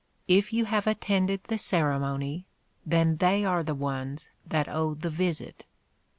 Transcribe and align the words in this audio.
If 0.27 0.51
you 0.51 0.65
have 0.65 0.87
attended 0.87 1.41
the 1.43 1.59
ceremony, 1.59 2.47
then 2.83 3.17
they 3.17 3.45
are 3.45 3.61
the 3.61 3.75
ones 3.75 4.31
that 4.43 4.67
owe 4.67 4.95
the 4.95 5.11
visit. 5.11 5.63